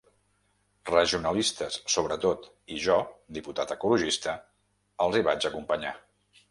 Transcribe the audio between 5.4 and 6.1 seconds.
acompanyar.